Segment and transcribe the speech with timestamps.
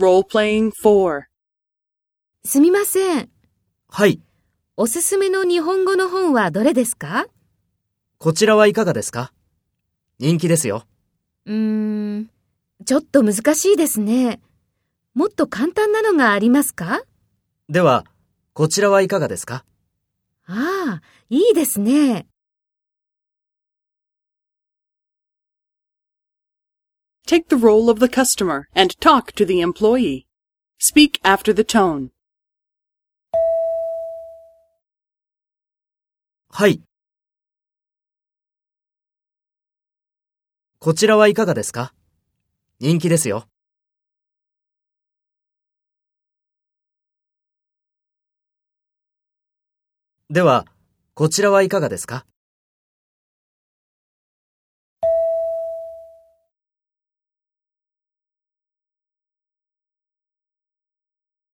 [0.00, 1.24] Role-playing 4.
[2.42, 3.28] すみません。
[3.86, 4.18] はい。
[4.78, 7.26] おすすめの日本語の本はどれですか？
[8.16, 9.30] こちらはいかがですか？
[10.18, 10.84] 人気ですよ。
[11.44, 12.30] うーん、
[12.86, 14.40] ちょっと難しいですね。
[15.12, 17.02] もっと簡単なのがありますか？
[17.68, 18.06] では、
[18.54, 19.66] こちらはいかがですか？
[20.46, 22.26] ああ、いいですね。
[27.30, 30.26] Take the role of the customer and talk to the employee.
[30.80, 32.10] Speak after the tone.
[36.48, 36.82] はい。
[40.80, 41.94] こちらはいかがですか
[42.80, 43.46] 人気ですよ。
[50.30, 50.66] では、
[51.14, 52.26] こちらはいかがですか